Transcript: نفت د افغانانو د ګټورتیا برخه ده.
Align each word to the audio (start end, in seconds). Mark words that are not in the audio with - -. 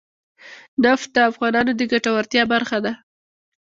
نفت 0.85 1.09
د 1.13 1.17
افغانانو 1.29 1.71
د 1.75 1.81
ګټورتیا 1.91 2.43
برخه 2.53 2.77
ده. 2.85 2.93